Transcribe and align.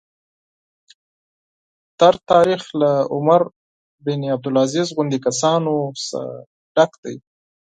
تېر 1.99 2.15
تاریخ 2.31 2.61
له 2.79 2.91
عمر 3.13 3.41
بن 4.03 4.21
عبدالعزیز 4.35 4.87
غوندې 4.95 5.17
کسانو 5.25 5.75
څخه 6.07 6.21
ډک 6.75 6.91
دی. 7.03 7.15